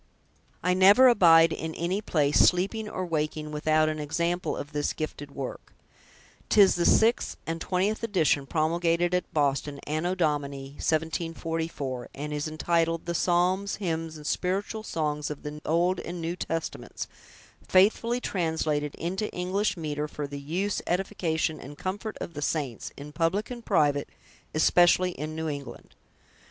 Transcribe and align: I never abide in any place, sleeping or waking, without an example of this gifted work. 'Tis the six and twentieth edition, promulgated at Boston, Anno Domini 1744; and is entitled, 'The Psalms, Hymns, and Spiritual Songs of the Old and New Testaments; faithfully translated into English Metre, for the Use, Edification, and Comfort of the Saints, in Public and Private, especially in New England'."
I 0.63 0.73
never 0.73 1.07
abide 1.07 1.53
in 1.53 1.75
any 1.75 2.01
place, 2.01 2.39
sleeping 2.39 2.89
or 2.89 3.05
waking, 3.05 3.51
without 3.51 3.87
an 3.87 3.99
example 3.99 4.57
of 4.57 4.71
this 4.71 4.93
gifted 4.93 5.29
work. 5.29 5.75
'Tis 6.49 6.73
the 6.73 6.87
six 6.87 7.37
and 7.45 7.61
twentieth 7.61 8.01
edition, 8.03 8.47
promulgated 8.47 9.13
at 9.13 9.31
Boston, 9.31 9.77
Anno 9.85 10.15
Domini 10.15 10.69
1744; 10.77 12.09
and 12.15 12.33
is 12.33 12.47
entitled, 12.47 13.05
'The 13.05 13.13
Psalms, 13.13 13.75
Hymns, 13.75 14.17
and 14.17 14.25
Spiritual 14.25 14.81
Songs 14.81 15.29
of 15.29 15.43
the 15.43 15.61
Old 15.67 15.99
and 15.99 16.19
New 16.19 16.35
Testaments; 16.35 17.07
faithfully 17.67 18.19
translated 18.19 18.95
into 18.95 19.29
English 19.31 19.77
Metre, 19.77 20.07
for 20.07 20.25
the 20.25 20.39
Use, 20.39 20.81
Edification, 20.87 21.59
and 21.59 21.77
Comfort 21.77 22.17
of 22.19 22.33
the 22.33 22.41
Saints, 22.41 22.91
in 22.97 23.11
Public 23.11 23.51
and 23.51 23.63
Private, 23.63 24.09
especially 24.55 25.11
in 25.11 25.35
New 25.35 25.47
England'." 25.47 25.93